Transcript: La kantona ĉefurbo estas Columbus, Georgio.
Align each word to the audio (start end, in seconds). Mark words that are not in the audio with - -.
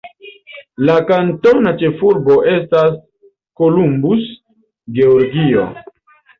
La 0.89 0.95
kantona 1.11 1.73
ĉefurbo 1.81 2.39
estas 2.55 2.97
Columbus, 3.63 4.27
Georgio. 4.99 5.71